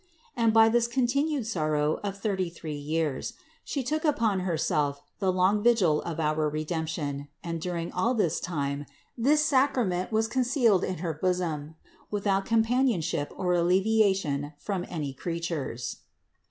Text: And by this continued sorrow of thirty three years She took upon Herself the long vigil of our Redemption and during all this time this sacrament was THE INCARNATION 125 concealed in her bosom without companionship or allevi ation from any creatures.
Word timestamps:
And 0.35 0.51
by 0.51 0.67
this 0.67 0.87
continued 0.87 1.45
sorrow 1.45 1.99
of 2.03 2.17
thirty 2.17 2.49
three 2.49 2.73
years 2.75 3.33
She 3.63 3.83
took 3.83 4.03
upon 4.03 4.39
Herself 4.39 5.03
the 5.19 5.31
long 5.31 5.61
vigil 5.61 6.01
of 6.01 6.19
our 6.19 6.49
Redemption 6.49 7.27
and 7.43 7.61
during 7.61 7.91
all 7.91 8.15
this 8.15 8.39
time 8.39 8.87
this 9.15 9.45
sacrament 9.45 10.11
was 10.11 10.27
THE 10.27 10.39
INCARNATION 10.39 10.71
125 10.71 10.81
concealed 10.81 10.83
in 10.83 11.03
her 11.03 11.13
bosom 11.53 11.75
without 12.09 12.47
companionship 12.47 13.31
or 13.37 13.53
allevi 13.53 13.99
ation 14.01 14.53
from 14.57 14.87
any 14.89 15.13
creatures. 15.13 15.97